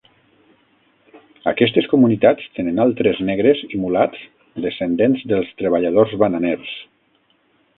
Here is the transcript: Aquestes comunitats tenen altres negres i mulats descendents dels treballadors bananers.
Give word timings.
Aquestes 1.51 1.87
comunitats 1.91 2.47
tenen 2.59 2.81
altres 2.85 3.21
negres 3.29 3.61
i 3.67 3.83
mulats 3.83 4.25
descendents 4.65 5.25
dels 5.33 5.53
treballadors 5.61 6.17
bananers. 6.25 6.73